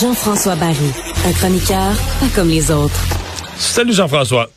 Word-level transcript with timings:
Jean-François 0.00 0.54
Barry, 0.56 0.76
un 1.26 1.32
chroniqueur 1.32 1.92
pas 2.20 2.26
comme 2.34 2.48
les 2.48 2.70
autres. 2.70 3.00
Salut 3.58 3.92
Jean-François. 3.92 4.48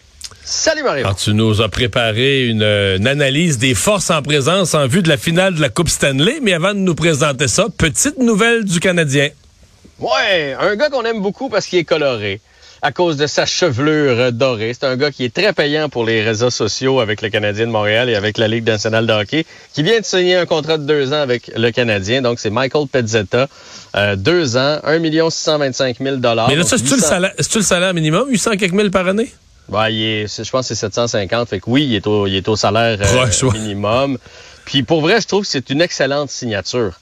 Salut 0.44 0.84
Marie. 0.84 1.02
Alors, 1.02 1.16
tu 1.16 1.34
nous 1.34 1.62
as 1.62 1.70
préparé 1.70 2.48
une, 2.48 2.64
une, 2.64 3.08
analyse 3.08 3.58
des 3.58 3.74
forces 3.74 4.10
en 4.10 4.22
présence 4.22 4.74
en 4.74 4.88
vue 4.88 5.02
de 5.02 5.10
la 5.10 5.18
finale 5.18 5.56
de 5.56 5.62
la 5.62 5.70
Coupe 5.70 5.90
Stanley, 5.90 6.40
mais 6.42 6.54
avant 6.54 6.74
de 6.74 6.80
nous 6.80 6.96
présenter 6.96 7.48
ça, 7.48 7.66
petite 7.76 8.20
nouvelle 8.20 8.66
du 8.66 8.80
Canadien. 8.80 9.30
Ouais, 10.00 10.56
un 10.60 10.76
gars 10.76 10.90
qu'on 10.90 11.04
aime 11.04 11.22
beaucoup 11.22 11.50
parce 11.50 11.66
qu'il 11.66 11.80
est 11.80 11.84
coloré 11.84 12.40
à 12.82 12.92
cause 12.92 13.16
de 13.16 13.28
sa 13.28 13.46
chevelure 13.46 14.32
dorée. 14.32 14.74
C'est 14.74 14.88
un 14.88 14.96
gars 14.96 15.12
qui 15.12 15.24
est 15.24 15.34
très 15.34 15.54
payant 15.54 15.88
pour 15.88 16.04
les 16.04 16.24
réseaux 16.24 16.50
sociaux 16.50 17.00
avec 17.00 17.22
le 17.22 17.30
Canadien 17.30 17.68
de 17.68 17.72
Montréal 17.72 18.10
et 18.10 18.16
avec 18.16 18.38
la 18.38 18.48
Ligue 18.48 18.66
nationale 18.66 19.06
de 19.06 19.14
hockey, 19.14 19.46
qui 19.74 19.84
vient 19.84 20.00
de 20.00 20.06
signer 20.06 20.36
un 20.36 20.46
contrat 20.46 20.78
de 20.78 20.86
deux 20.86 21.14
ans 21.14 21.22
avec 21.22 21.52
le 21.56 21.72
Canadien. 21.72 22.22
Donc, 22.22 22.40
c'est 22.40 22.50
Michael 22.50 22.88
Pezzetta. 22.88 23.48
Euh, 23.96 24.16
deux 24.16 24.58
ans, 24.58 24.80
1 24.84 25.30
625 25.30 25.98
000 26.00 26.16
Mais 26.18 26.56
là, 26.56 26.64
ça, 26.64 26.78
c'est-tu 26.78 26.96
800... 26.96 26.96
le, 26.96 27.02
salaire, 27.02 27.34
le 27.38 27.62
salaire 27.62 27.94
minimum, 27.94 28.30
800 28.30 28.52
quelques 28.58 28.74
mille 28.74 28.90
par 28.92 29.08
année? 29.08 29.32
Ben, 29.70 29.90
il 29.90 30.04
est, 30.04 30.44
je 30.44 30.50
pense 30.50 30.68
que 30.68 30.76
c'est 30.76 30.80
750. 30.80 31.50
Fait 31.50 31.60
que 31.60 31.66
oui, 31.68 31.86
il 31.86 31.96
est 31.96 32.08
au, 32.08 32.26
il 32.26 32.36
est 32.36 32.48
au 32.48 32.56
salaire 32.56 32.98
euh, 33.02 33.52
minimum. 33.54 34.18
Puis 34.66 34.84
pour 34.84 35.02
vrai, 35.02 35.22
je 35.22 35.28
trouve 35.28 35.44
que 35.44 35.48
c'est 35.48 35.70
une 35.70 35.82
excellente 35.82 36.30
signature. 36.30 36.94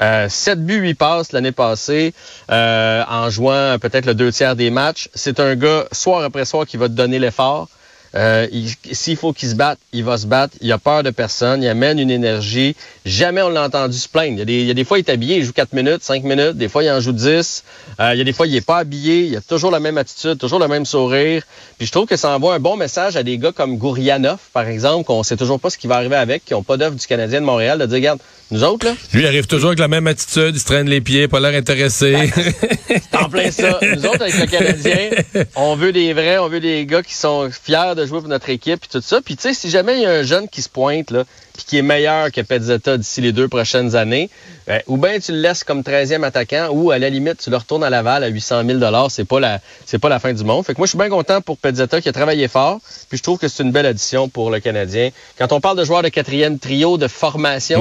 Euh, 0.00 0.28
7 0.28 0.64
buts, 0.64 0.78
8 0.78 0.94
passes 0.94 1.32
l'année 1.32 1.52
passée 1.52 2.14
euh, 2.50 3.04
en 3.08 3.30
jouant 3.30 3.78
peut-être 3.80 4.06
le 4.06 4.14
deux 4.14 4.32
tiers 4.32 4.56
des 4.56 4.70
matchs. 4.70 5.08
C'est 5.14 5.40
un 5.40 5.54
gars, 5.54 5.86
soir 5.92 6.24
après 6.24 6.44
soir, 6.44 6.66
qui 6.66 6.76
va 6.76 6.88
te 6.88 6.94
donner 6.94 7.18
l'effort. 7.18 7.68
Euh, 8.14 8.46
S'il 8.92 9.16
faut 9.16 9.32
qu'il 9.32 9.48
se 9.48 9.54
batte, 9.54 9.78
il 9.92 10.04
va 10.04 10.18
se 10.18 10.26
battre. 10.26 10.54
Il 10.60 10.70
a 10.72 10.78
peur 10.78 11.02
de 11.02 11.10
personne. 11.10 11.62
Il 11.62 11.68
amène 11.68 11.98
une 11.98 12.10
énergie. 12.10 12.76
Jamais 13.04 13.42
on 13.42 13.48
l'a 13.48 13.64
entendu 13.64 13.96
se 13.96 14.08
plaindre. 14.08 14.32
Il 14.32 14.38
y, 14.38 14.42
a 14.42 14.44
des, 14.44 14.60
il 14.60 14.66
y, 14.66 14.70
a 14.70 14.74
des, 14.74 14.84
fois, 14.84 14.98
il 14.98 15.00
est 15.00 15.10
habillé, 15.10 15.38
il 15.38 15.44
joue 15.44 15.52
4 15.52 15.72
minutes, 15.72 16.02
5 16.02 16.22
minutes. 16.24 16.56
Des 16.56 16.68
fois, 16.68 16.84
il 16.84 16.90
en 16.90 17.00
joue 17.00 17.12
10. 17.12 17.64
Euh, 18.00 18.10
il 18.14 18.18
y 18.18 18.20
a 18.20 18.24
des 18.24 18.32
fois, 18.32 18.46
il 18.46 18.54
est 18.54 18.64
pas 18.64 18.78
habillé. 18.78 19.24
Il 19.24 19.36
a 19.36 19.40
toujours 19.40 19.70
la 19.70 19.80
même 19.80 19.98
attitude, 19.98 20.38
toujours 20.38 20.58
le 20.58 20.68
même 20.68 20.84
sourire. 20.84 21.42
Puis 21.78 21.86
je 21.86 21.92
trouve 21.92 22.06
que 22.06 22.16
ça 22.16 22.30
envoie 22.30 22.54
un 22.54 22.60
bon 22.60 22.76
message 22.76 23.16
à 23.16 23.22
des 23.22 23.38
gars 23.38 23.52
comme 23.52 23.78
Gourianov, 23.78 24.38
par 24.52 24.68
exemple, 24.68 25.04
qu'on 25.04 25.22
sait 25.22 25.36
toujours 25.36 25.60
pas 25.60 25.70
ce 25.70 25.78
qui 25.78 25.86
va 25.86 25.96
arriver 25.96 26.16
avec, 26.16 26.44
qui 26.44 26.54
ont 26.54 26.62
pas 26.62 26.76
d'œuvre 26.76 26.96
du 26.96 27.06
Canadien 27.06 27.40
de 27.40 27.46
Montréal, 27.46 27.78
de 27.78 27.86
dire, 27.86 27.96
regarde, 27.96 28.20
nous 28.50 28.64
autres, 28.64 28.86
là. 28.86 28.94
Lui, 29.14 29.22
il 29.22 29.26
arrive 29.26 29.46
toujours 29.46 29.68
avec 29.68 29.78
la 29.78 29.88
même 29.88 30.06
attitude. 30.06 30.54
Il 30.54 30.60
se 30.60 30.66
traîne 30.66 30.86
les 30.86 31.00
pieds, 31.00 31.26
pas 31.26 31.40
l'air 31.40 31.54
intéressé. 31.54 32.30
en 33.12 33.30
plein 33.30 33.50
ça. 33.50 33.78
Nous 33.80 34.04
autres, 34.04 34.20
avec 34.20 34.38
le 34.38 34.46
Canadien, 34.46 35.46
on 35.56 35.74
veut 35.74 35.92
des 35.92 36.12
vrais, 36.12 36.36
on 36.36 36.48
veut 36.48 36.60
des 36.60 36.84
gars 36.84 37.02
qui 37.02 37.14
sont 37.14 37.48
fiers 37.50 37.94
de 37.96 38.01
jouer 38.06 38.20
pour 38.20 38.28
notre 38.28 38.50
équipe 38.50 38.80
puis 38.80 38.88
tout 38.90 39.00
ça. 39.00 39.20
Puis 39.20 39.36
tu 39.36 39.42
sais, 39.42 39.54
si 39.54 39.70
jamais 39.70 39.96
il 39.96 40.02
y 40.02 40.06
a 40.06 40.10
un 40.10 40.22
jeune 40.22 40.48
qui 40.48 40.62
se 40.62 40.68
pointe, 40.68 41.10
là, 41.10 41.24
qui 41.66 41.78
est 41.78 41.82
meilleur 41.82 42.30
que 42.30 42.40
Pezzetta 42.40 42.96
d'ici 42.96 43.20
les 43.20 43.32
deux 43.32 43.48
prochaines 43.48 43.94
années, 43.96 44.30
ben, 44.66 44.82
ou 44.86 44.96
bien 44.96 45.18
tu 45.18 45.32
le 45.32 45.38
laisses 45.38 45.64
comme 45.64 45.82
13e 45.82 46.22
attaquant, 46.24 46.68
ou 46.70 46.90
à 46.90 46.98
la 46.98 47.08
limite, 47.08 47.38
tu 47.38 47.50
le 47.50 47.56
retournes 47.56 47.84
à 47.84 47.90
Laval 47.90 48.24
à 48.24 48.28
800 48.28 48.62
000 48.66 49.08
C'est 49.08 49.24
pas 49.26 49.40
la, 49.40 49.60
c'est 49.86 49.98
pas 49.98 50.08
la 50.08 50.18
fin 50.18 50.32
du 50.32 50.44
monde. 50.44 50.64
Fait 50.64 50.74
que 50.74 50.78
moi, 50.78 50.86
je 50.86 50.90
suis 50.90 50.98
bien 50.98 51.08
content 51.08 51.40
pour 51.40 51.58
Pezzetta 51.58 52.00
qui 52.00 52.08
a 52.08 52.12
travaillé 52.12 52.48
fort, 52.48 52.80
puis 53.08 53.18
je 53.18 53.22
trouve 53.22 53.38
que 53.38 53.48
c'est 53.48 53.62
une 53.62 53.72
belle 53.72 53.86
addition 53.86 54.28
pour 54.28 54.50
le 54.50 54.60
Canadien. 54.60 55.10
Quand 55.38 55.52
on 55.52 55.60
parle 55.60 55.78
de 55.78 55.84
joueurs 55.84 56.02
de 56.02 56.08
quatrième 56.08 56.58
trio 56.58 56.98
de 56.98 57.08
formation. 57.08 57.80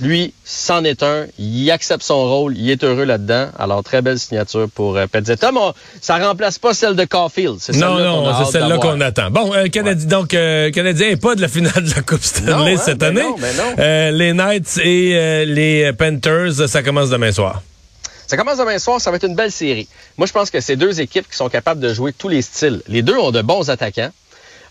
Lui, 0.00 0.34
c'en 0.44 0.84
est 0.84 1.02
un. 1.02 1.26
Il 1.38 1.70
accepte 1.70 2.02
son 2.02 2.22
rôle. 2.24 2.56
Il 2.56 2.70
est 2.70 2.84
heureux 2.84 3.04
là-dedans. 3.04 3.48
Alors, 3.58 3.82
très 3.82 4.02
belle 4.02 4.18
signature 4.18 4.68
pour 4.74 4.96
euh, 4.96 5.06
Pezzetta. 5.06 5.52
Mais 5.52 5.60
on, 5.60 5.74
ça 6.02 6.18
remplace 6.18 6.58
pas 6.58 6.74
celle 6.74 6.96
de 6.96 7.04
Caulfield. 7.04 7.56
C'est 7.60 7.76
non, 7.76 7.98
non, 7.98 8.44
c'est 8.44 8.52
celle-là 8.52 8.78
qu'on 8.78 9.00
attend. 9.00 9.30
Bon, 9.30 9.54
euh, 9.54 9.68
Canadi 9.68 10.04
ouais. 10.04 10.10
donc, 10.10 10.34
euh, 10.34 10.70
Canadien 10.70 11.08
n'est 11.08 11.16
pas 11.16 11.34
de 11.34 11.40
la 11.40 11.48
finale 11.48 11.82
de 11.82 11.94
la 11.94 12.02
Coupe 12.02 12.22
Stanley 12.22 12.52
non, 12.52 12.66
hein, 12.66 12.82
cette 12.84 12.98
ben 12.98 13.16
année. 13.16 13.22
non, 13.22 13.36
ben 13.38 13.56
non. 13.56 13.74
Euh, 13.78 14.10
les 14.10 14.32
Knights 14.32 14.78
et 14.82 15.16
euh, 15.16 15.44
les 15.46 15.92
Panthers, 15.94 16.68
ça 16.68 16.82
commence 16.82 17.08
demain 17.08 17.32
soir. 17.32 17.62
Ça 18.26 18.36
commence 18.36 18.58
demain 18.58 18.78
soir, 18.78 19.00
ça 19.00 19.10
va 19.10 19.16
être 19.16 19.26
une 19.26 19.36
belle 19.36 19.52
série. 19.52 19.88
Moi, 20.18 20.26
je 20.26 20.32
pense 20.32 20.50
que 20.50 20.60
c'est 20.60 20.76
deux 20.76 21.00
équipes 21.00 21.30
qui 21.30 21.36
sont 21.36 21.48
capables 21.48 21.80
de 21.80 21.94
jouer 21.94 22.12
tous 22.12 22.28
les 22.28 22.42
styles. 22.42 22.82
Les 22.88 23.02
deux 23.02 23.16
ont 23.16 23.30
de 23.30 23.40
bons 23.40 23.70
attaquants. 23.70 24.10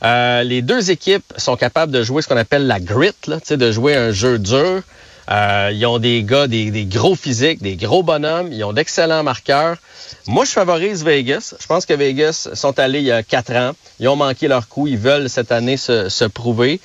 Euh, 0.03 0.43
les 0.43 0.61
deux 0.61 0.91
équipes 0.91 1.23
sont 1.37 1.55
capables 1.55 1.91
de 1.91 2.03
jouer 2.03 2.21
ce 2.21 2.27
qu'on 2.27 2.37
appelle 2.37 2.67
la 2.67 2.79
grit, 2.79 3.11
là, 3.27 3.39
de 3.49 3.71
jouer 3.71 3.95
un 3.95 4.11
jeu 4.11 4.37
dur. 4.39 4.81
Euh, 5.29 5.71
ils 5.73 5.85
ont 5.85 5.99
des 5.99 6.23
gars, 6.23 6.47
des, 6.47 6.85
gros 6.85 7.15
physiques, 7.15 7.61
des 7.61 7.75
gros 7.75 8.03
bonhommes. 8.03 8.51
Ils 8.51 8.63
ont 8.63 8.73
d'excellents 8.73 9.23
marqueurs. 9.23 9.77
Moi, 10.27 10.45
je 10.45 10.51
favorise 10.51 11.03
Vegas. 11.03 11.55
Je 11.59 11.65
pense 11.65 11.85
que 11.85 11.93
Vegas 11.93 12.49
sont 12.53 12.77
allés 12.79 12.99
il 12.99 13.05
y 13.05 13.11
a 13.11 13.23
quatre 13.23 13.53
ans. 13.53 13.71
Ils 13.99 14.07
ont 14.07 14.15
manqué 14.15 14.47
leur 14.47 14.67
coup. 14.67 14.87
Ils 14.87 14.97
veulent 14.97 15.29
cette 15.29 15.51
année 15.51 15.77
se, 15.77 16.09
se 16.09 16.25
prouver. 16.25 16.79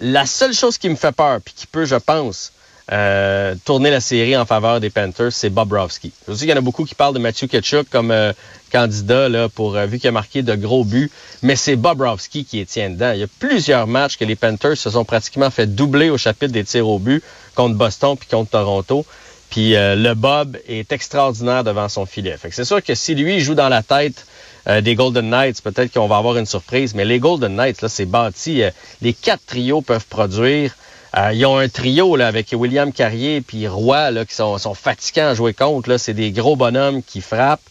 La 0.00 0.26
seule 0.26 0.52
chose 0.52 0.78
qui 0.78 0.88
me 0.88 0.96
fait 0.96 1.12
peur, 1.12 1.38
puis 1.42 1.54
qui 1.56 1.66
peut, 1.66 1.84
je 1.84 1.96
pense, 1.96 2.52
euh, 2.92 3.54
tourner 3.64 3.90
la 3.90 4.00
série 4.00 4.36
en 4.36 4.46
faveur 4.46 4.78
des 4.78 4.90
Panthers, 4.90 5.32
c'est 5.32 5.50
Bobrovski. 5.50 6.12
Je 6.28 6.34
sais 6.34 6.40
qu'il 6.40 6.50
y 6.50 6.52
en 6.52 6.56
a 6.56 6.60
beaucoup 6.60 6.84
qui 6.84 6.94
parlent 6.94 7.14
de 7.14 7.18
Matthew 7.18 7.48
Ketchuk 7.48 7.88
comme 7.90 8.12
euh, 8.12 8.32
candidat 8.76 9.30
là, 9.30 9.48
pour 9.48 9.74
euh, 9.74 9.86
vu 9.86 9.98
qu'il 9.98 10.08
a 10.08 10.12
marqué 10.12 10.42
de 10.42 10.54
gros 10.54 10.84
buts, 10.84 11.10
mais 11.42 11.56
c'est 11.56 11.76
Bobrovski 11.76 12.44
qui 12.44 12.60
est 12.60 12.66
tient 12.66 12.90
dedans. 12.90 13.12
Il 13.12 13.20
y 13.20 13.22
a 13.22 13.28
plusieurs 13.38 13.86
matchs 13.86 14.18
que 14.18 14.24
les 14.26 14.36
Panthers 14.36 14.76
se 14.76 14.90
sont 14.90 15.04
pratiquement 15.06 15.48
fait 15.48 15.66
doubler 15.66 16.10
au 16.10 16.18
chapitre 16.18 16.52
des 16.52 16.64
tirs 16.64 16.86
au 16.86 16.98
but 16.98 17.22
contre 17.54 17.74
Boston 17.74 18.16
puis 18.18 18.28
contre 18.28 18.50
Toronto. 18.50 19.06
Puis 19.48 19.76
euh, 19.76 19.94
le 19.94 20.12
Bob 20.14 20.58
est 20.68 20.92
extraordinaire 20.92 21.64
devant 21.64 21.88
son 21.88 22.04
filet. 22.04 22.36
Fait 22.36 22.50
c'est 22.50 22.66
sûr 22.66 22.82
que 22.82 22.94
si 22.94 23.14
lui 23.14 23.40
joue 23.40 23.54
dans 23.54 23.70
la 23.70 23.82
tête 23.82 24.26
euh, 24.68 24.82
des 24.82 24.94
Golden 24.94 25.30
Knights, 25.30 25.62
peut-être 25.62 25.90
qu'on 25.90 26.08
va 26.08 26.18
avoir 26.18 26.36
une 26.36 26.44
surprise. 26.44 26.94
Mais 26.94 27.06
les 27.06 27.18
Golden 27.18 27.56
Knights, 27.56 27.80
là, 27.80 27.88
c'est 27.88 28.04
bâti. 28.04 28.62
les 29.00 29.14
quatre 29.14 29.46
trios 29.46 29.80
peuvent 29.80 30.06
produire. 30.06 30.76
Euh, 31.16 31.32
ils 31.32 31.46
ont 31.46 31.56
un 31.56 31.68
trio 31.68 32.16
là, 32.16 32.26
avec 32.26 32.52
William 32.52 32.92
Carrier 32.92 33.42
et 33.54 33.68
Roy 33.68 34.10
là, 34.10 34.26
qui 34.26 34.34
sont, 34.34 34.58
sont 34.58 34.74
fatigants 34.74 35.28
à 35.28 35.34
jouer 35.34 35.54
contre. 35.54 35.88
Là. 35.88 35.96
C'est 35.96 36.12
des 36.12 36.30
gros 36.30 36.56
bonhommes 36.56 37.02
qui 37.02 37.22
frappent. 37.22 37.62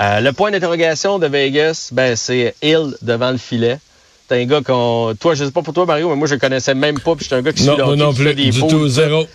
Euh, 0.00 0.20
le 0.20 0.32
point 0.32 0.50
d'interrogation 0.50 1.18
de 1.18 1.26
Vegas, 1.26 1.90
ben, 1.92 2.16
c'est 2.16 2.54
Hill 2.62 2.96
devant 3.02 3.30
le 3.30 3.38
filet. 3.38 3.78
C'est 4.28 4.40
un 4.40 4.46
gars 4.46 4.62
qu'on. 4.62 5.14
Toi, 5.20 5.34
je 5.34 5.44
sais 5.44 5.50
pas 5.50 5.60
pour 5.60 5.74
toi, 5.74 5.84
Mario, 5.84 6.08
mais 6.08 6.16
moi, 6.16 6.26
je 6.26 6.32
le 6.32 6.40
connaissais 6.40 6.74
même 6.74 6.98
pas. 6.98 7.14
Puis 7.14 7.24
je 7.24 7.26
suis 7.26 7.34
un 7.34 7.42
gars 7.42 7.52
qui 7.52 7.64
non, 7.64 7.74
suit 7.76 7.96
non 7.98 8.14
plus, 8.14 8.34
des 8.34 8.48
du 8.50 8.60
tout, 8.66 8.88
zéro. 8.88 9.26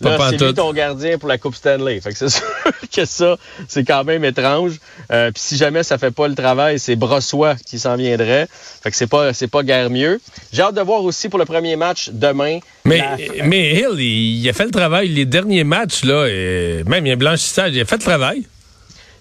Pas 0.00 0.10
Là, 0.16 0.30
c'est 0.30 0.40
lui 0.40 0.54
ton 0.54 0.72
gardien 0.72 1.18
pour 1.18 1.28
la 1.28 1.38
Coupe 1.38 1.56
Stanley. 1.56 2.00
Fait 2.00 2.12
que 2.12 2.16
c'est 2.18 2.28
sûr 2.30 2.44
que 2.94 3.04
ça, 3.04 3.36
c'est 3.66 3.82
quand 3.84 4.04
même 4.04 4.24
étrange. 4.24 4.74
Euh, 5.10 5.32
Puis 5.32 5.42
si 5.44 5.56
jamais 5.56 5.82
ça 5.82 5.98
fait 5.98 6.12
pas 6.12 6.28
le 6.28 6.36
travail, 6.36 6.78
c'est 6.78 6.94
Brossois 6.94 7.56
qui 7.66 7.80
s'en 7.80 7.96
viendrait. 7.96 8.46
Fait 8.80 8.92
que 8.92 8.96
c'est 8.96 9.08
pas, 9.08 9.34
c'est 9.34 9.48
pas 9.48 9.64
guère 9.64 9.90
mieux. 9.90 10.20
J'ai 10.52 10.62
hâte 10.62 10.76
de 10.76 10.82
voir 10.82 11.02
aussi 11.02 11.28
pour 11.28 11.40
le 11.40 11.44
premier 11.44 11.74
match 11.74 12.10
demain. 12.12 12.60
Mais, 12.84 12.98
la- 12.98 13.44
mais 13.44 13.74
Hill, 13.74 13.88
il, 13.98 14.40
il 14.40 14.48
a 14.48 14.52
fait 14.52 14.66
le 14.66 14.70
travail. 14.70 15.08
Les 15.08 15.26
derniers 15.26 15.64
matchs, 15.64 16.04
là, 16.04 16.26
et 16.28 16.84
même 16.86 17.04
il 17.04 17.08
y 17.08 17.12
a 17.12 17.14
un 17.14 17.18
blanchissage, 17.18 17.72
il 17.74 17.80
a 17.80 17.84
fait 17.84 17.96
le 17.96 18.02
travail. 18.02 18.46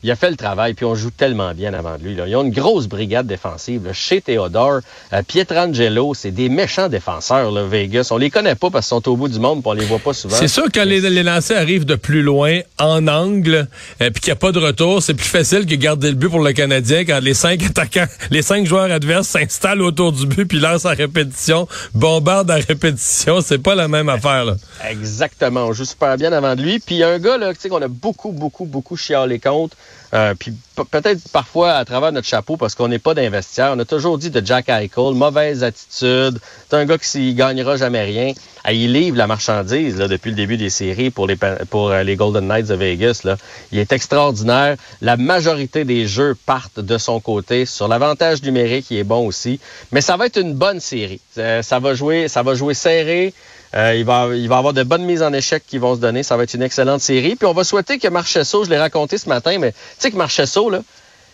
Il 0.03 0.11
a 0.11 0.15
fait 0.15 0.29
le 0.29 0.35
travail, 0.35 0.73
puis 0.73 0.85
on 0.85 0.95
joue 0.95 1.11
tellement 1.11 1.53
bien 1.53 1.73
avant 1.73 1.97
de 1.97 2.03
lui. 2.03 2.15
Là. 2.15 2.27
Ils 2.27 2.35
ont 2.35 2.43
une 2.43 2.51
grosse 2.51 2.87
brigade 2.87 3.27
défensive. 3.27 3.85
Là. 3.85 3.93
Chez 3.93 4.21
Theodore, 4.21 4.79
euh, 5.13 5.21
Pietrangelo, 5.23 6.13
c'est 6.13 6.31
des 6.31 6.49
méchants 6.49 6.89
défenseurs, 6.89 7.51
là, 7.51 7.63
Vegas. 7.63 8.09
On 8.11 8.17
les 8.17 8.29
connaît 8.29 8.55
pas 8.55 8.69
parce 8.69 8.87
qu'ils 8.87 8.95
sont 8.95 9.09
au 9.09 9.15
bout 9.15 9.27
du 9.27 9.39
monde, 9.39 9.61
puis 9.61 9.69
on 9.69 9.73
les 9.73 9.85
voit 9.85 9.99
pas 9.99 10.13
souvent. 10.13 10.35
C'est 10.35 10.47
sûr 10.47 10.65
que 10.65 10.79
quand 10.79 10.85
les, 10.85 11.01
les 11.01 11.23
lancers 11.23 11.57
arrivent 11.57 11.85
de 11.85 11.95
plus 11.95 12.21
loin, 12.21 12.59
en 12.79 13.07
angle, 13.07 13.67
euh, 14.01 14.09
puis 14.09 14.21
qu'il 14.21 14.31
n'y 14.31 14.33
a 14.33 14.35
pas 14.35 14.51
de 14.51 14.59
retour, 14.59 15.01
c'est 15.01 15.13
plus 15.13 15.25
facile 15.27 15.65
que 15.65 15.75
garder 15.75 16.09
le 16.09 16.15
but 16.15 16.29
pour 16.29 16.41
le 16.41 16.53
Canadien 16.53 17.05
quand 17.05 17.19
les 17.19 17.33
cinq 17.33 17.63
attaquants, 17.63 18.07
les 18.31 18.41
cinq 18.41 18.65
joueurs 18.65 18.91
adverses 18.91 19.27
s'installent 19.27 19.81
autour 19.81 20.11
du 20.11 20.25
but 20.27 20.45
puis 20.45 20.59
lancent 20.59 20.85
en 20.85 20.93
répétition, 20.93 21.67
bombardent 21.93 22.51
en 22.51 22.59
répétition. 22.67 23.41
C'est 23.41 23.57
pas 23.57 23.75
la 23.75 23.87
même 23.87 24.09
affaire, 24.09 24.45
là. 24.45 24.55
Exactement. 24.89 25.65
On 25.65 25.73
joue 25.73 25.85
super 25.85 26.17
bien 26.17 26.31
avant 26.33 26.55
de 26.55 26.61
lui. 26.61 26.79
Puis 26.79 26.95
il 26.95 26.99
y 26.99 27.03
a 27.03 27.09
un 27.09 27.19
gars 27.19 27.37
là, 27.37 27.53
tu 27.53 27.61
sais, 27.61 27.69
qu'on 27.69 27.81
a 27.81 27.87
beaucoup, 27.87 28.31
beaucoup, 28.31 28.65
beaucoup 28.65 28.97
chialé 28.97 29.39
contre. 29.39 29.75
Euh, 30.13 30.33
puis 30.39 30.53
pe- 30.75 30.85
peut-être 30.89 31.19
parfois 31.33 31.73
à 31.73 31.83
travers 31.83 32.13
notre 32.13 32.27
chapeau 32.27 32.55
parce 32.55 32.75
qu'on 32.75 32.87
n'est 32.87 32.97
pas 32.97 33.13
d'investisseurs. 33.13 33.73
On 33.75 33.79
a 33.79 33.83
toujours 33.83 34.17
dit 34.17 34.29
de 34.29 34.41
Jack 34.45 34.69
Eichel, 34.69 35.13
mauvaise 35.13 35.63
attitude. 35.65 36.39
C'est 36.69 36.77
un 36.77 36.85
gars 36.85 36.97
qui 36.97 37.07
s'il 37.07 37.35
gagnera 37.35 37.75
jamais 37.75 38.03
rien. 38.03 38.31
Ah, 38.63 38.71
il 38.71 38.93
livre 38.93 39.17
la 39.17 39.27
marchandise 39.27 39.97
depuis 39.97 40.29
le 40.29 40.37
début 40.37 40.55
des 40.55 40.69
séries 40.69 41.09
pour 41.09 41.27
les 41.27 41.35
Pan- 41.35 41.57
pour 41.69 41.89
euh, 41.91 42.03
les 42.03 42.15
Golden 42.15 42.47
Knights 42.47 42.67
de 42.67 42.75
Vegas. 42.75 43.21
Là. 43.25 43.35
Il 43.73 43.79
est 43.79 43.91
extraordinaire. 43.91 44.77
La 45.01 45.17
majorité 45.17 45.83
des 45.83 46.07
jeux 46.07 46.35
partent 46.45 46.79
de 46.79 46.97
son 46.97 47.19
côté. 47.19 47.65
Sur 47.65 47.89
l'avantage 47.89 48.41
numérique, 48.43 48.87
il 48.91 48.97
est 48.99 49.03
bon 49.03 49.27
aussi. 49.27 49.59
Mais 49.91 49.99
ça 49.99 50.15
va 50.15 50.27
être 50.27 50.37
une 50.39 50.53
bonne 50.53 50.79
série. 50.79 51.19
Euh, 51.37 51.61
ça 51.61 51.79
va 51.79 51.93
jouer, 51.93 52.29
ça 52.29 52.43
va 52.43 52.55
jouer 52.55 52.73
serré. 52.73 53.33
Euh, 53.75 53.95
il, 53.95 54.05
va, 54.05 54.23
avoir 54.57 54.73
de 54.73 54.83
bonnes 54.83 55.03
mises 55.03 55.21
en 55.21 55.33
échec 55.33 55.63
qui 55.67 55.77
vont 55.77 55.95
se 55.95 55.99
donner. 55.99 56.23
Ça 56.23 56.37
va 56.37 56.43
être 56.43 56.53
une 56.53 56.61
excellente 56.61 57.01
série. 57.01 57.35
Puis 57.35 57.47
on 57.47 57.53
va 57.53 57.63
souhaiter 57.63 57.99
que 57.99 58.07
Marchesso, 58.07 58.63
je 58.63 58.69
l'ai 58.69 58.77
raconté 58.77 59.17
ce 59.17 59.27
matin, 59.27 59.57
mais 59.59 59.71
tu 59.71 59.77
sais 59.99 60.11
que 60.11 60.17
Marchesso, 60.17 60.69
là, 60.69 60.81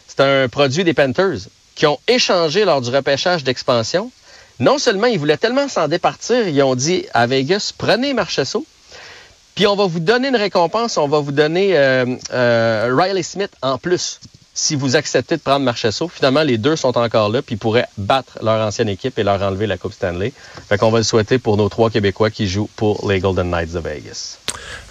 c'est 0.08 0.20
un 0.22 0.50
produit 0.50 0.84
des 0.84 0.94
Panthers 0.94 1.48
qui 1.76 1.86
ont 1.86 2.00
échangé 2.08 2.66
lors 2.66 2.82
du 2.82 2.90
repêchage 2.90 3.44
d'expansion. 3.44 4.12
Non 4.60 4.78
seulement 4.78 5.08
ils 5.08 5.18
voulaient 5.18 5.38
tellement 5.38 5.68
s'en 5.68 5.88
départir, 5.88 6.48
ils 6.48 6.62
ont 6.62 6.76
dit 6.76 7.06
à 7.14 7.26
Vegas, 7.26 7.74
prenez 7.76 8.14
Marchesso, 8.14 8.66
puis 9.56 9.68
on 9.68 9.76
va 9.76 9.86
vous 9.86 10.00
donner 10.00 10.30
une 10.30 10.36
récompense, 10.36 10.98
on 10.98 11.08
va 11.08 11.20
vous 11.20 11.32
donner 11.32 11.78
euh, 11.78 12.06
euh, 12.32 12.96
Riley 12.96 13.24
Smith 13.24 13.52
en 13.62 13.78
plus. 13.78 14.20
Si 14.54 14.76
vous 14.76 14.96
acceptez 14.96 15.38
de 15.38 15.42
prendre 15.42 15.66
Marchesso, 15.66 16.08
finalement, 16.08 16.44
les 16.44 16.58
deux 16.58 16.76
sont 16.76 16.96
encore 16.98 17.30
là, 17.30 17.42
puis 17.42 17.56
ils 17.56 17.58
pourraient 17.58 17.88
battre 17.98 18.38
leur 18.44 18.66
ancienne 18.66 18.90
équipe 18.90 19.18
et 19.18 19.24
leur 19.24 19.42
enlever 19.42 19.66
la 19.66 19.78
Coupe 19.78 19.94
Stanley. 19.94 20.32
Fait 20.70 20.78
qu'on 20.78 20.92
va 20.92 21.00
le 21.00 21.04
souhaiter 21.04 21.40
pour 21.40 21.58
nos 21.58 21.70
trois 21.70 21.90
Québécois 21.90 22.30
qui 22.30 22.48
jouent 22.48 22.70
pour 22.76 23.10
les 23.10 23.20
Golden 23.20 23.50
Knights 23.50 23.74
de 23.74 23.80
Vegas. 23.80 24.38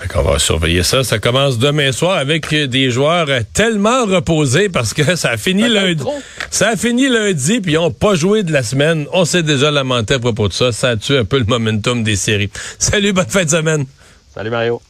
Fait 0.00 0.08
qu'on 0.08 0.22
va 0.22 0.40
surveiller 0.40 0.82
ça. 0.82 1.04
Ça 1.04 1.20
commence 1.20 1.58
demain 1.58 1.92
soir 1.92 2.16
avec 2.16 2.52
des 2.52 2.90
joueurs 2.90 3.28
tellement 3.54 4.04
reposés 4.04 4.68
parce 4.68 4.94
que 4.94 5.14
ça 5.14 5.30
a 5.30 5.36
fini 5.36 5.68
lundi. 5.68 6.02
Ça 6.50 6.70
a 6.70 6.76
fini 6.76 7.08
lundi, 7.08 7.60
puis 7.60 7.72
ils 7.72 7.76
n'ont 7.76 7.92
pas 7.92 8.16
joué 8.16 8.42
de 8.42 8.52
la 8.52 8.64
semaine. 8.64 9.06
On 9.12 9.24
s'est 9.24 9.44
déjà 9.44 9.70
lamenté 9.70 10.14
à 10.14 10.18
propos 10.18 10.48
de 10.48 10.52
ça. 10.52 10.72
Ça 10.72 10.90
a 10.90 10.96
tué 10.96 11.18
un 11.18 11.24
peu 11.24 11.38
le 11.38 11.44
momentum 11.44 12.02
des 12.02 12.16
séries. 12.16 12.50
Salut, 12.78 13.12
bonne 13.12 13.28
fin 13.28 13.44
de 13.44 13.50
semaine. 13.50 13.86
Salut 14.34 14.50
Mario. 14.50 14.82